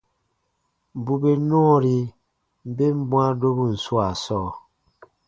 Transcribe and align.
Bù 1.03 1.13
bè 1.21 1.31
nɔɔri 1.49 1.97
ben 2.75 2.95
bwãa 3.09 3.29
dobun 3.39 3.73
swaa 3.83 4.11
sɔɔ, 4.23 4.49